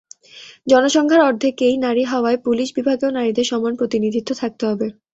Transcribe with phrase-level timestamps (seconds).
[0.67, 4.87] জনসংখ্যার অর্ধেকই নারী হওয়ায় পুলিশ বিভাগেও নারীদের সমান প্রতিনিধিত্ব থাকতে হবে।